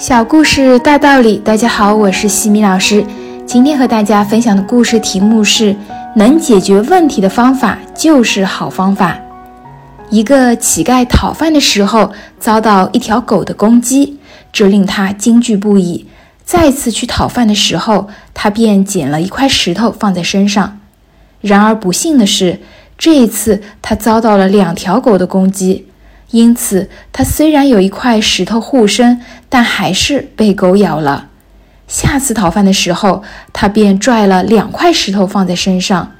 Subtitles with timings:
[0.00, 3.04] 小故事大道理，大家好，我是西米老师。
[3.44, 5.76] 今天和大家分享的故事题目是：
[6.16, 9.18] 能解决问题的方法就是好方法。
[10.08, 14.18] 一个乞丐讨饭的时候遭到一条狗的攻击，
[14.50, 16.06] 这令他惊惧不已。
[16.46, 20.78] 再次去讨饭的时候，他便捡了一块石头放在身上。
[21.42, 22.58] 然而不幸的是，
[22.96, 25.88] 这一次他遭到了两条狗的攻击。
[26.30, 31.26] 因此，他虽然有一块石头护身，但还是被狗咬了。
[31.88, 36.12] 下次讨饭的时候，他便拽了两块石头放在身上，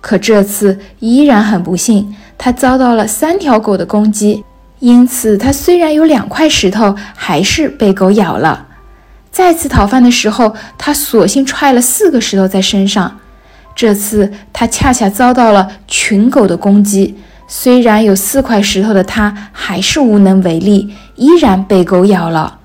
[0.00, 4.42] 可这次依然很不幸，他遭到了三条狗的攻击。
[4.78, 8.66] 因此，他虽然有两块石头，还是被狗咬了。
[9.30, 13.20] 再次讨饭的时候，他索性踹了四个石头在身上，
[13.76, 17.18] 这次他恰恰遭到了群狗的攻击。
[17.52, 22.60] 虽然有四块石头的他，还是无能为力，依然被狗咬了。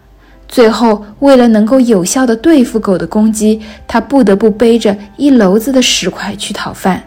[0.48, 7.02] 最后，为了能够有效地对付狗的攻击，他不得不背着一篓子的石块去讨饭。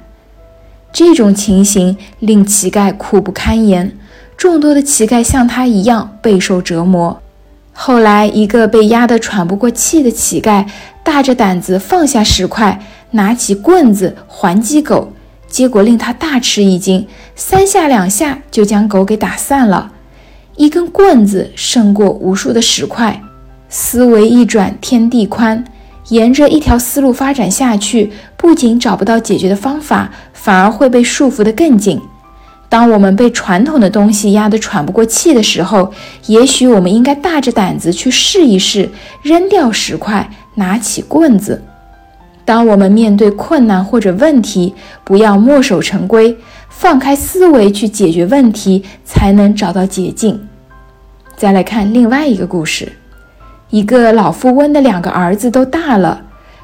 [0.92, 3.96] 这种情形令乞丐苦不堪言，
[4.36, 7.22] 众多的乞丐像他一样备受折磨。
[7.72, 10.66] 后来，一个被压得喘不过气的乞丐，
[11.04, 15.12] 大着胆子放下石块，拿起棍子还击狗。
[15.48, 19.90] 结果令他大吃一惊，三下两下就将狗给打散了。
[20.56, 23.20] 一根棍子胜过无数的石块。
[23.68, 25.64] 思维一转，天地宽。
[26.08, 32.00] 沿着一条思路发展下去，不仅找不到解决的方法，反而会被束缚得更紧。
[32.70, 35.92] 当我们被传统的东西压得喘不过气的时候，
[36.26, 38.88] 也许我们应该大着胆子去试一试，
[39.22, 41.62] 扔掉石块，拿起棍子。
[42.48, 46.34] 当我们面对困难或者问题，不要墨守成规，
[46.70, 50.48] 放开思维去解决问题，才能找到捷径。
[51.36, 52.90] 再来看另外一个故事：
[53.68, 56.22] 一个老富翁的两个儿子都大了，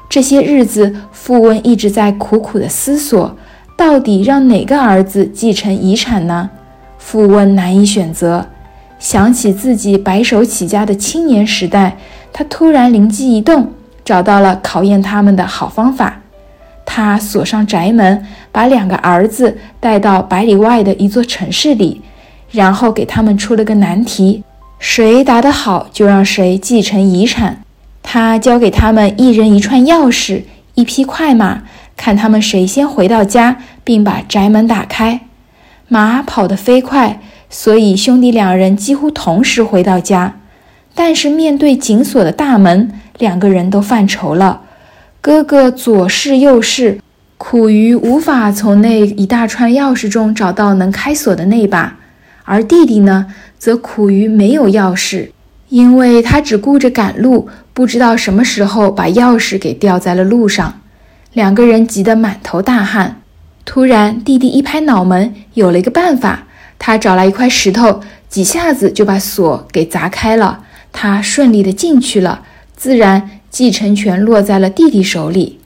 [0.09, 3.37] 这些日子，富翁一直在苦苦的思索，
[3.77, 6.49] 到底让哪个儿子继承遗产呢？
[6.97, 8.47] 富翁难以选择，
[8.97, 11.99] 想起自己白手起家的青年时代，
[12.33, 13.74] 他突然灵机一动。
[14.05, 16.21] 找到了考验他们的好方法，
[16.85, 22.01] 他锁上宅门，把两个儿子带到百里外的一座城市里，
[22.51, 24.43] 然后给他们出了个难题：
[24.77, 27.61] 谁答得好，就让谁继承遗产。
[28.03, 30.43] 他交给他们一人一串钥匙，
[30.75, 31.63] 一匹快马，
[31.97, 35.21] 看他们谁先回到家，并把宅门打开。
[35.87, 40.35] 马跑得飞快，所以兄弟两人几乎同时回到家。
[40.93, 44.61] 但是面对紧锁的大门，两个人都犯愁了。
[45.21, 46.99] 哥哥左试右试，
[47.37, 51.95] 苦于无法从那一大串钥匙中找到能开锁的那把；
[52.43, 53.27] 而弟弟呢，
[53.57, 55.29] 则苦于没有钥匙，
[55.69, 60.81] 因为他只顾着赶路，不知道什么时候把钥匙给掉在了路上。
[61.33, 63.21] 两个人急得满头大汗。
[63.65, 66.43] 突然，弟弟一拍脑门，有了一个办法。
[66.77, 70.61] 他找来一块石头，几下子就把锁给砸开了。
[70.93, 72.43] 他顺利的进去了，
[72.85, 75.59] 自然继承权落在了弟弟手里。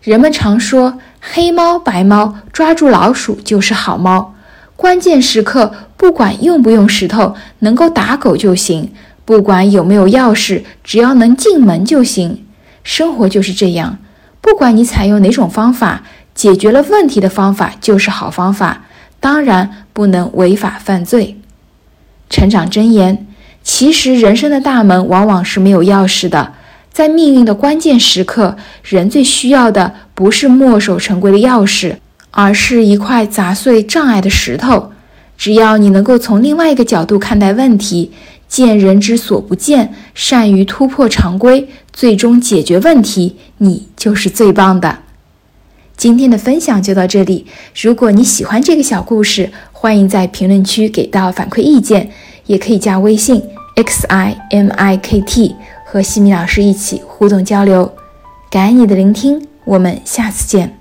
[0.00, 4.32] 人们常说，黑猫白猫抓住老鼠就是好猫。
[4.76, 8.90] 关键时刻，不管用不用石头，能够打狗就行；
[9.24, 12.44] 不管有没有钥匙，只要能进门就行。
[12.84, 13.98] 生活就是这样，
[14.40, 18.84] 不管你采用哪种方法，解决了问题的方法就是好方法。
[19.18, 21.40] 当然，不能违法犯罪。
[22.30, 23.25] 成长箴言。
[23.68, 26.54] 其实，人生的大门往往是没有钥匙的。
[26.92, 31.96] 在命运的关键时刻，人最需要的不是墨守成规的钥匙，
[32.30, 34.92] 而是一块砸碎障碍的石头。
[35.36, 38.12] 只要你能够从另外一个角度看待问题，
[38.48, 45.00] 见人之所不见，善于突破常规，最终解决问题，你就是最棒的。
[45.96, 47.46] 今天的分享就到这里。
[47.82, 52.12] 如果你喜欢这个小故事，欢迎在评论区给到反馈意见，
[52.46, 53.42] 也可以加微信。
[53.76, 57.92] X i m i k t 和西米老师一起互动交流，
[58.50, 60.75] 感恩你的聆听，我们下次见。